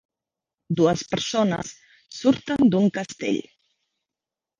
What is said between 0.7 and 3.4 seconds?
Dues persones surten d'un castell.